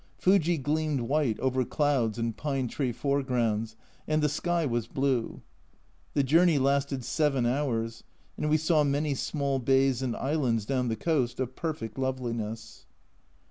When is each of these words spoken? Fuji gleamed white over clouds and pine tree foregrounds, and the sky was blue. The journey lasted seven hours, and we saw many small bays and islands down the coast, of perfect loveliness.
Fuji 0.17 0.57
gleamed 0.57 1.01
white 1.01 1.39
over 1.41 1.63
clouds 1.63 2.17
and 2.17 2.35
pine 2.35 2.67
tree 2.67 2.91
foregrounds, 2.91 3.75
and 4.07 4.23
the 4.23 4.29
sky 4.29 4.65
was 4.65 4.87
blue. 4.87 5.43
The 6.15 6.23
journey 6.23 6.57
lasted 6.57 7.05
seven 7.05 7.45
hours, 7.45 8.03
and 8.35 8.49
we 8.49 8.57
saw 8.57 8.83
many 8.83 9.13
small 9.13 9.59
bays 9.59 10.01
and 10.01 10.15
islands 10.15 10.65
down 10.65 10.87
the 10.87 10.95
coast, 10.95 11.39
of 11.39 11.55
perfect 11.55 11.99
loveliness. 11.99 12.87